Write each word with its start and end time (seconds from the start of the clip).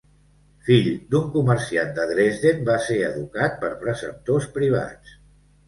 Fill 0.69 0.87
d'un 1.11 1.27
comerciant 1.35 1.91
de 1.99 2.07
Dresden, 2.13 2.65
va 2.71 2.79
ser 2.87 2.99
educat 3.11 3.63
per 3.63 3.73
preceptors 3.87 4.51
privats. 4.59 5.17